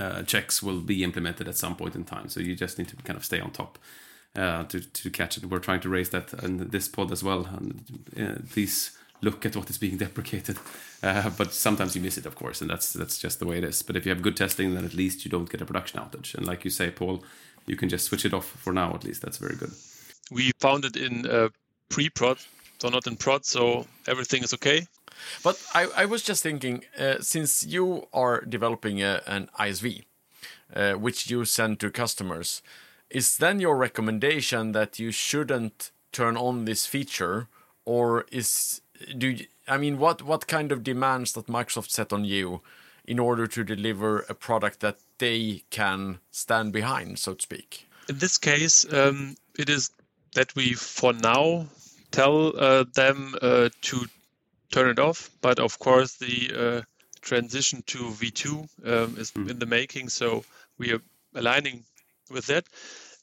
[0.00, 2.28] uh, checks will be implemented at some point in time.
[2.28, 3.78] So you just need to kind of stay on top
[4.34, 5.44] uh, to to catch it.
[5.44, 7.46] We're trying to raise that in this pod as well.
[7.46, 7.84] And
[8.18, 8.90] uh, please
[9.22, 10.58] look at what is being deprecated.
[11.02, 13.64] Uh, but sometimes you miss it, of course, and that's that's just the way it
[13.64, 13.82] is.
[13.82, 16.34] But if you have good testing, then at least you don't get a production outage.
[16.34, 17.24] And like you say, Paul,
[17.64, 18.94] you can just switch it off for now.
[18.94, 19.70] At least that's very good.
[20.30, 21.48] We found it in uh,
[21.88, 22.36] pre-prod,
[22.80, 24.86] so not in prod, so everything is okay.
[25.42, 30.04] But I, I was just thinking, uh, since you are developing a, an ISV,
[30.74, 32.62] uh, which you send to customers,
[33.08, 37.48] is then your recommendation that you shouldn't turn on this feature,
[37.84, 38.82] or is
[39.16, 42.60] do you, I mean what what kind of demands that Microsoft set on you
[43.04, 47.88] in order to deliver a product that they can stand behind, so to speak?
[48.08, 49.90] In this case, um, it is
[50.34, 51.66] that we for now
[52.10, 54.06] tell uh, them uh, to
[54.70, 55.30] turn it off.
[55.40, 56.82] But of course, the uh,
[57.20, 59.50] transition to V2 um, is mm.
[59.50, 60.44] in the making, so
[60.78, 61.02] we are
[61.34, 61.84] aligning
[62.30, 62.64] with that.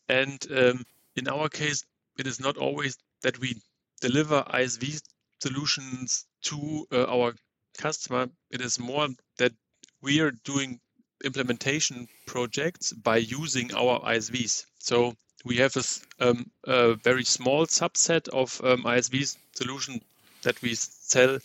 [0.09, 0.85] And um,
[1.15, 1.83] in our case,
[2.17, 3.55] it is not always that we
[4.01, 5.01] deliver ISV
[5.39, 7.35] solutions to uh, our
[7.77, 8.29] customer.
[8.51, 9.53] It is more that
[10.01, 10.79] we are doing
[11.23, 14.65] implementation projects by using our ISVs.
[14.79, 20.01] So we have a, um, a very small subset of um, ISV solution
[20.43, 21.39] that we sell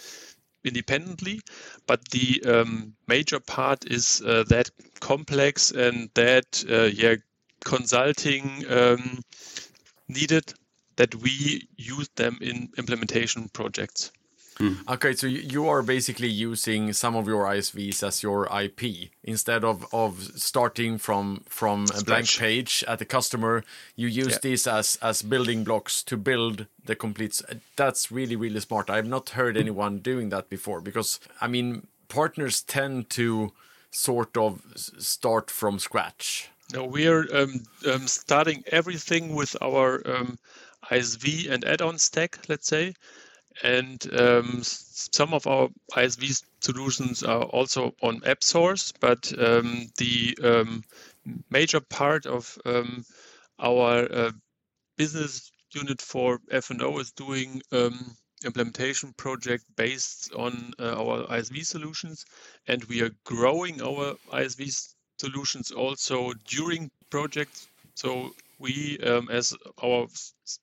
[0.65, 1.41] independently,
[1.87, 7.17] but the um, major part is uh, that complex and that uh, yeah
[7.65, 9.21] consulting um,
[10.09, 10.53] needed
[10.97, 14.13] that we use them in implementation projects.
[14.59, 14.75] Hmm.
[14.87, 19.87] Okay, so you are basically using some of your ISVs as your IP instead of,
[19.95, 23.65] of starting from from a blank page at the customer.
[23.97, 24.39] You use yeah.
[24.43, 27.41] these as as building blocks to build the complete.
[27.77, 28.91] That's really really smart.
[28.91, 33.53] I've not heard anyone doing that before because I mean partners tend to
[33.91, 36.51] sort of start from scratch.
[36.73, 40.39] No, we are um, um, starting everything with our um,
[40.93, 42.95] ISV and add-on stack, let's say
[43.63, 50.83] and um, some of our ISV solutions are also on AppSource, but um, the um,
[51.51, 53.05] major part of um,
[53.59, 54.33] our uh,
[54.97, 62.25] business unit for F&O is doing um, implementation project based on uh, our ISV solutions,
[62.67, 67.69] and we are growing our ISV solutions also during projects.
[67.95, 70.07] So we, um, as our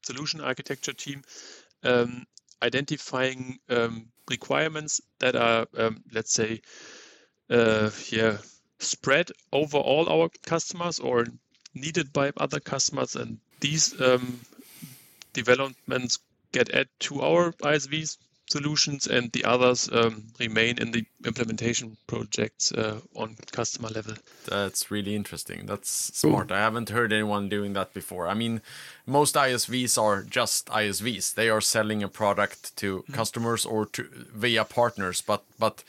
[0.04, 1.22] solution architecture team,
[1.84, 2.26] um,
[2.64, 6.62] identifying um, requirements that are, um, let's say,
[7.50, 8.38] uh, yeah,
[8.80, 11.26] spread over all our customers or
[11.76, 14.40] needed by other customers, and these um,
[15.34, 16.20] developments
[16.52, 18.18] get added to our ISVs
[18.50, 24.16] solutions and the others um, remain in the implementation projects uh, on customer level.
[24.46, 25.66] That's really interesting.
[25.66, 26.52] That's smart.
[26.52, 26.56] Ooh.
[26.56, 28.28] I haven't heard anyone doing that before.
[28.28, 28.62] I mean,
[29.06, 31.36] most ISVs are just ISVs.
[31.36, 33.14] They are selling a product to mm.
[33.14, 35.84] customers or to via partners, but but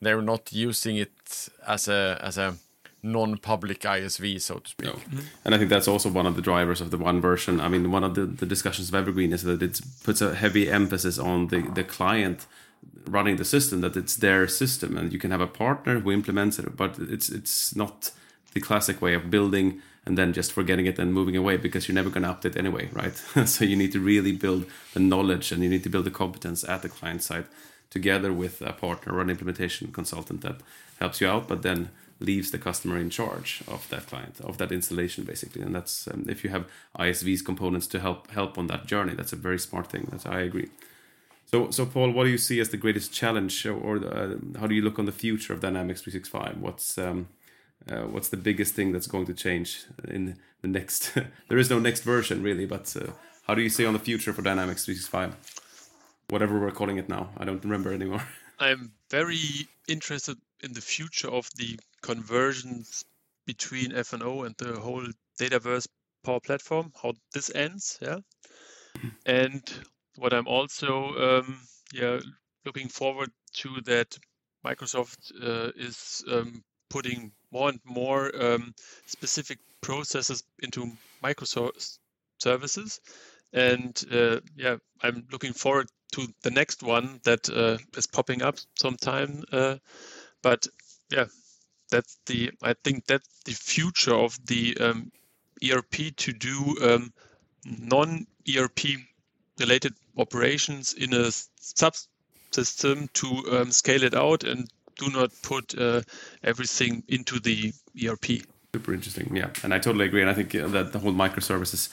[0.00, 2.56] they're not using it as a as a
[3.02, 4.86] non-public ISV, so to speak.
[4.86, 4.92] No.
[4.92, 5.20] Mm-hmm.
[5.44, 7.60] And I think that's also one of the drivers of the one version.
[7.60, 10.70] I mean, one of the, the discussions of Evergreen is that it puts a heavy
[10.70, 12.46] emphasis on the, the client
[13.06, 16.58] running the system, that it's their system, and you can have a partner who implements
[16.58, 18.10] it, but it's it's not
[18.54, 21.94] the classic way of building and then just forgetting it and moving away because you're
[21.94, 23.16] never going to update anyway, right?
[23.46, 26.64] so you need to really build the knowledge and you need to build the competence
[26.64, 27.44] at the client side
[27.90, 30.60] together with a partner or an implementation consultant that
[30.98, 34.72] helps you out, but then leaves the customer in charge of that client of that
[34.72, 35.62] installation basically.
[35.62, 36.66] And that's um, if you have
[36.98, 40.08] isvs components to help help on that journey that's a very smart thing.
[40.10, 40.68] That's i agree.
[41.46, 44.74] So so paul what do you see as the greatest challenge or uh, how do
[44.74, 47.28] you look on the future of dynamics 365 what's um,
[47.90, 51.14] uh, what's the biggest thing that's going to change in the next
[51.48, 53.10] there is no next version really but uh,
[53.46, 55.60] how do you see on the future for dynamics 365
[56.30, 57.30] whatever we're calling it now.
[57.36, 58.22] I don't remember anymore.
[58.58, 63.04] I'm very interested in the future of the conversions
[63.46, 65.06] between F&O and the whole
[65.38, 65.86] Dataverse
[66.24, 68.18] Power Platform, how this ends, yeah.
[69.26, 69.62] And
[70.16, 71.60] what I'm also um,
[71.92, 72.20] yeah
[72.64, 74.18] looking forward to that
[74.64, 78.74] Microsoft uh, is um, putting more and more um,
[79.06, 80.92] specific processes into
[81.24, 81.98] Microsoft
[82.38, 83.00] services,
[83.52, 88.56] and uh, yeah, I'm looking forward to the next one that uh, is popping up
[88.78, 89.44] sometime.
[89.50, 89.76] Uh,
[90.42, 90.66] but
[91.10, 91.26] yeah,
[91.90, 95.12] that's the I think that's the future of the um,
[95.62, 97.12] ERP to do um,
[97.64, 98.80] non-ERP
[99.58, 106.02] related operations in a subsystem to um, scale it out and do not put uh,
[106.42, 107.72] everything into the
[108.04, 108.42] ERP.
[108.74, 110.20] Super interesting, yeah, and I totally agree.
[110.20, 111.88] And I think uh, that the whole microservices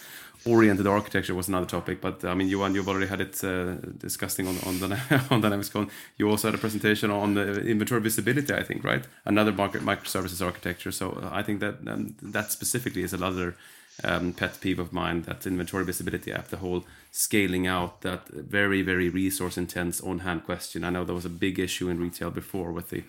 [0.47, 2.01] oriented architecture was another topic.
[2.01, 4.75] But I mean, Johan, you've already had it uh, discussing on on,
[5.31, 5.89] on DynamicsCon.
[6.17, 9.05] You also had a presentation on the inventory visibility, I think, right?
[9.25, 10.91] Another market microservices architecture.
[10.91, 13.55] So uh, I think that um, that specifically is another
[14.03, 15.23] um, pet peeve of mine.
[15.23, 20.45] That inventory visibility app, the whole scaling out, that very very resource intense on hand
[20.45, 20.83] question.
[20.83, 23.03] I know there was a big issue in retail before with the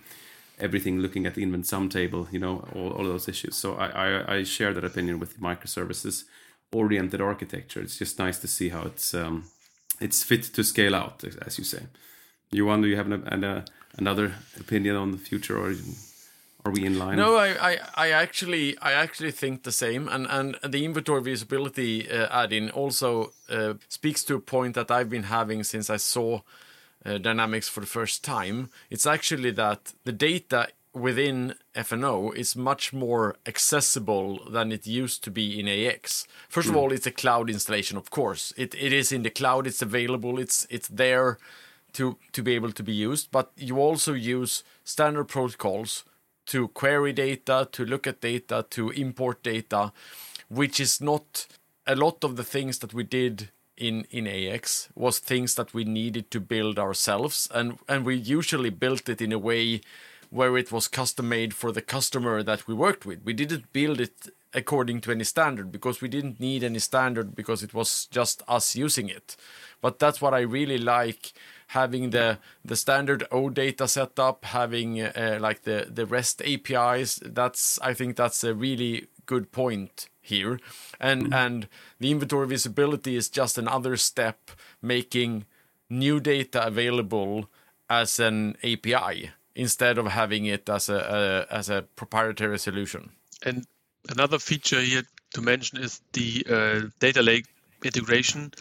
[0.59, 3.55] everything looking at the InventSum table, you know, all, all those issues.
[3.55, 6.25] So I, I, I share that opinion with microservices
[6.71, 7.81] oriented architecture.
[7.81, 9.45] It's just nice to see how it's um,
[9.99, 11.83] it's fit to scale out, as you say.
[12.51, 13.65] Johan, do you have an, an, uh,
[13.97, 15.73] another opinion on the future, or
[16.65, 17.17] are we in line?
[17.17, 22.09] No, I, I, I actually I actually think the same, and and the inventory visibility
[22.09, 26.41] uh, add-in also uh, speaks to a point that I've been having since I saw.
[27.05, 30.67] Uh, dynamics for the first time it's actually that the data
[30.99, 36.27] within F&O is much more accessible than it used to be in AX.
[36.47, 36.71] First mm.
[36.71, 36.81] of hmm.
[36.81, 38.53] all, it's a cloud installation, of course.
[38.57, 39.67] It it is in the cloud.
[39.67, 40.39] It's available.
[40.39, 41.37] It's it's there
[41.93, 43.31] to to be able to be used.
[43.31, 46.03] But you also use standard protocols
[46.47, 49.91] to query data, to look at data, to import data,
[50.49, 51.47] which is not
[51.85, 55.83] a lot of the things that we did in in AX was things that we
[55.85, 59.81] needed to build ourselves, and and we usually built it in a way
[60.29, 63.23] where it was custom made for the customer that we worked with.
[63.23, 67.63] We didn't build it according to any standard because we didn't need any standard because
[67.63, 69.35] it was just us using it.
[69.81, 71.33] But that's what I really like
[71.67, 77.19] having the the standard OData setup, having uh, like the the REST APIs.
[77.25, 80.59] That's I think that's a really good point here,
[80.99, 81.33] and mm-hmm.
[81.33, 81.67] and
[81.99, 85.45] the inventory visibility is just another step making
[85.89, 87.49] new data available
[87.89, 93.11] as an API instead of having it as a, a as a proprietary solution.
[93.43, 93.65] And
[94.09, 97.45] another feature here to mention is the uh, data lake
[97.83, 98.51] integration,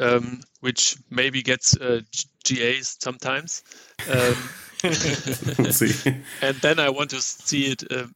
[0.00, 2.00] um, which maybe gets uh,
[2.44, 3.62] GAs sometimes.
[4.10, 4.36] Um,
[6.42, 8.06] and then I want to see it uh,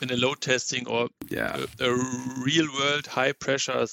[0.00, 1.64] in a load testing or yeah.
[1.80, 1.94] a, a
[2.44, 3.86] real world high pressure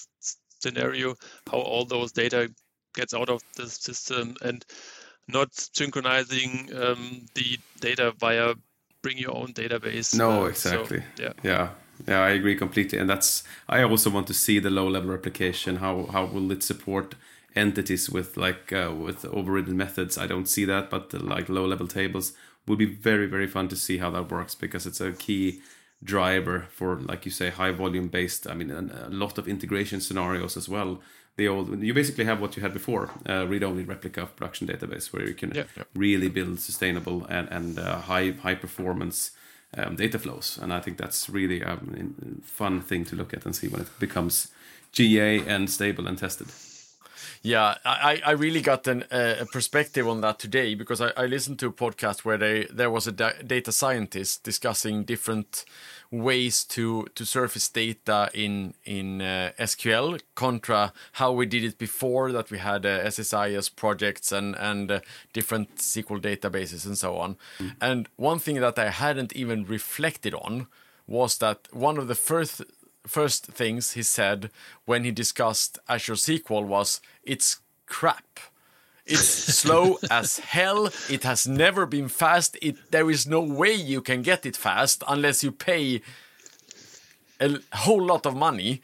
[0.60, 1.15] scenario,
[1.49, 2.51] how all those data
[2.93, 4.65] gets out of the system and
[5.33, 8.55] not synchronizing um, the data via
[9.01, 10.17] bring your own database.
[10.17, 10.99] No, uh, exactly.
[11.15, 11.33] So, yeah.
[11.43, 11.69] Yeah.
[12.07, 12.97] Yeah, I agree completely.
[12.97, 15.77] And that's I also want to see the low level replication.
[15.77, 17.15] How how will it support
[17.55, 20.17] entities with like uh, with overridden methods?
[20.17, 22.33] I don't see that, but the, like low level tables
[22.67, 25.61] would be very very fun to see how that works because it's a key
[26.01, 28.47] driver for like you say high volume based.
[28.47, 31.01] I mean a lot of integration scenarios as well
[31.39, 35.12] the old you basically have what you had before uh, read-only replica of production database
[35.13, 35.84] where you can yeah, yeah.
[35.95, 39.32] really build sustainable and, and uh, high high performance
[39.78, 43.45] um, data flows and i think that's really a um, fun thing to look at
[43.45, 44.52] and see when it becomes
[44.91, 46.47] ga and stable and tested
[47.41, 51.25] yeah, I, I really got an, uh, a perspective on that today because I, I
[51.25, 55.65] listened to a podcast where they there was a da- data scientist discussing different
[56.11, 62.31] ways to to surface data in in uh, SQL contra how we did it before
[62.31, 64.99] that we had uh, SSIS projects and and uh,
[65.33, 67.37] different SQL databases and so on.
[67.59, 67.75] Mm.
[67.81, 70.67] And one thing that I hadn't even reflected on
[71.09, 72.61] was that one of the first
[73.05, 74.51] first things he said
[74.85, 78.39] when he discussed Azure SQL was it's crap.
[79.05, 79.19] It's
[79.62, 80.89] slow as hell.
[81.09, 82.57] It has never been fast.
[82.62, 86.01] It there is no way you can get it fast unless you pay
[87.39, 88.81] a whole lot of money.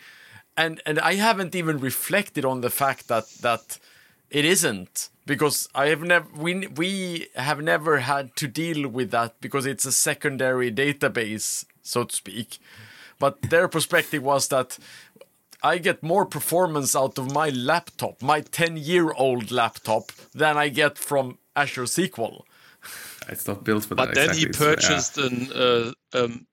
[0.58, 3.78] And and I haven't even reflected on the fact that that
[4.30, 9.39] it isn't because I have never we we have never had to deal with that
[9.41, 12.60] because it's a secondary database so to speak.
[13.19, 14.78] But their perspective was that
[15.63, 20.69] I get more performance out of my laptop, my 10 year old laptop, than I
[20.69, 22.44] get from Azure SQL.
[23.29, 24.13] It's not built for but that.
[24.13, 24.67] But then exactly.
[24.67, 25.27] he purchased so, yeah.
[25.27, 26.48] an uh, um,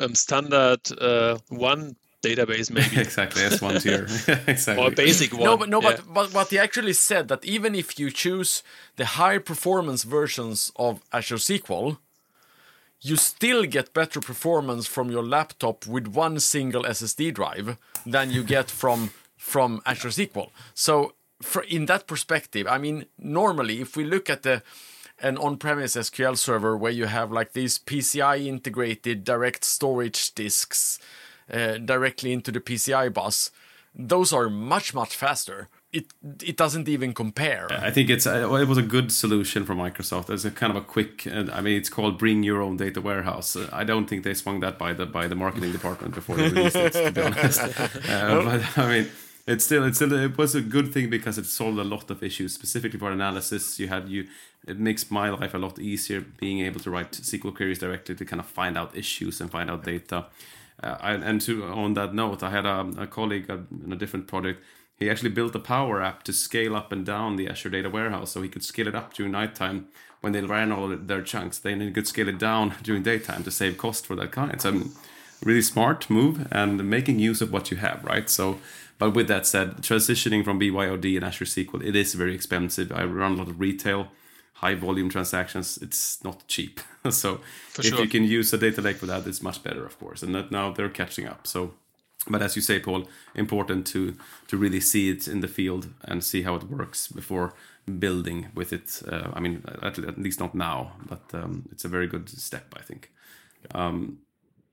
[0.00, 3.00] um, standard uh, one database, maybe.
[3.00, 4.04] exactly, S1 tier.
[4.46, 4.84] exactly.
[4.84, 5.44] Or basic one.
[5.44, 5.96] No, but, no yeah.
[5.96, 8.62] but, but, but he actually said that even if you choose
[8.96, 11.98] the high performance versions of Azure SQL,
[13.00, 18.42] you still get better performance from your laptop with one single SSD drive than you
[18.42, 20.50] get from from Azure SQL.
[20.74, 24.62] So for, in that perspective, I mean, normally if we look at the
[25.20, 31.00] an on-premise SQL server where you have like these PCI integrated direct storage disks
[31.52, 33.50] uh, directly into the PCI bus,
[33.94, 35.68] those are much much faster.
[35.90, 36.12] It
[36.42, 37.66] it doesn't even compare.
[37.72, 40.28] I think it's uh, it was a good solution from Microsoft.
[40.28, 41.26] It's a kind of a quick.
[41.26, 44.34] Uh, I mean, it's called "Bring Your Own Data Warehouse." Uh, I don't think they
[44.34, 46.92] swung that by the by the marketing department before they released it.
[46.92, 47.60] To be honest,
[48.08, 49.08] uh, but I mean,
[49.46, 52.22] it's still it's still it was a good thing because it solved a lot of
[52.22, 53.80] issues specifically for analysis.
[53.80, 54.26] You had you
[54.66, 58.24] it makes my life a lot easier being able to write SQL queries directly to
[58.26, 60.26] kind of find out issues and find out data.
[60.82, 64.62] Uh, and to on that note, I had a, a colleague in a different project
[64.98, 68.32] he actually built a power app to scale up and down the Azure Data Warehouse
[68.32, 69.86] so he could scale it up during nighttime
[70.20, 71.58] when they ran all their chunks.
[71.58, 74.62] Then he could scale it down during daytime to save cost for that client.
[74.62, 74.82] So,
[75.44, 78.28] really smart move and making use of what you have, right?
[78.28, 78.58] So,
[78.98, 82.90] but with that said, transitioning from BYOD and Azure SQL, it is very expensive.
[82.90, 84.08] I run a lot of retail,
[84.54, 85.78] high volume transactions.
[85.80, 86.80] It's not cheap.
[87.10, 87.36] so,
[87.70, 88.00] for if sure.
[88.00, 90.24] you can use a data lake for that, it's much better, of course.
[90.24, 91.46] And that now they're catching up.
[91.46, 91.74] So,
[92.26, 94.14] but as you say, Paul, important to
[94.48, 97.54] to really see it in the field and see how it works before
[97.98, 99.02] building with it.
[99.10, 102.74] Uh, I mean, at, at, least not now, but um, it's a very good step,
[102.76, 103.10] I think.
[103.74, 104.18] Um,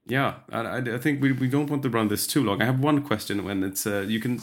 [0.06, 2.62] yeah, I, I, think we, we don't want to run this too long.
[2.62, 4.40] I have one question when it's uh, you can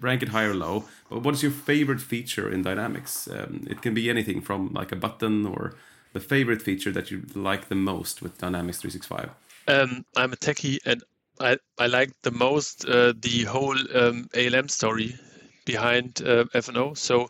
[0.00, 3.28] rank it high or low, but what is your favorite feature in Dynamics?
[3.28, 5.74] Um, it can be anything from like a button or
[6.12, 9.30] the favorite feature that you like the most with Dynamics 365.
[9.68, 11.02] Um, I'm a techie and
[11.40, 15.16] I, I like the most uh, the whole um, ALM story
[15.64, 16.94] behind uh, F&O.
[16.94, 17.28] So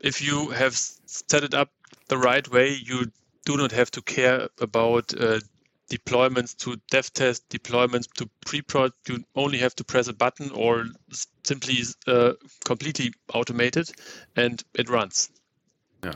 [0.00, 1.70] if you have set it up
[2.08, 3.10] the right way, you
[3.44, 5.40] do not have to care about uh,
[5.90, 8.92] deployments to dev test, deployments to pre-prod.
[9.08, 10.86] You only have to press a button or
[11.44, 12.32] simply uh,
[12.64, 13.92] completely automate it,
[14.36, 15.30] and it runs.
[16.02, 16.12] Yeah.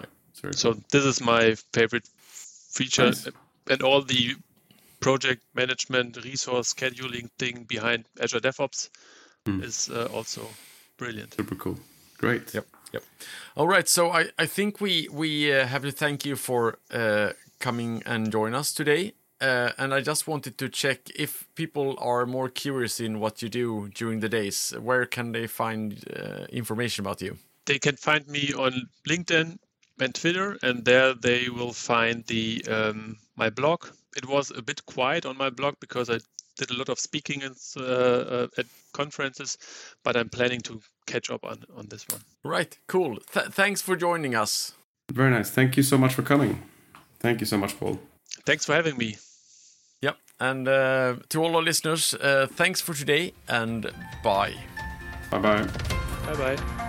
[0.53, 3.29] So this is my favorite feature, nice.
[3.69, 4.37] and all the
[5.01, 8.91] project management resource scheduling thing behind Azure DevOps
[9.47, 9.63] mm.
[9.63, 10.47] is uh, also
[10.97, 11.35] brilliant.
[11.35, 11.79] Super cool.
[12.19, 12.53] Great.
[12.55, 12.67] Yep.
[12.93, 13.03] Yep.
[13.57, 13.89] All right.
[13.89, 17.31] So I, I think we we uh, have to thank you for uh,
[17.61, 19.13] coming and join us today.
[19.41, 23.49] Uh, and I just wanted to check if people are more curious in what you
[23.49, 24.75] do during the days.
[24.81, 27.39] Where can they find uh, information about you?
[27.67, 29.59] They can find me on LinkedIn
[30.01, 33.87] and Twitter, and there they will find the um, my blog
[34.19, 36.19] it was a bit quiet on my blog because I
[36.59, 39.57] did a lot of speaking in, uh, uh, at conferences,
[40.03, 42.21] but I'm planning to catch up on, on this one.
[42.45, 43.19] Right, cool.
[43.33, 44.75] Th thanks for joining us.
[45.13, 45.51] Very nice.
[45.51, 46.63] Thank you so much for coming.
[47.21, 47.99] Thank you so much, Paul.
[48.45, 49.17] Thanks for having me.
[50.03, 50.17] Yep.
[50.41, 53.91] And uh, to all our listeners, uh, thanks for today and
[54.23, 54.55] bye.
[55.31, 55.67] Bye bye.
[56.27, 56.88] Bye bye.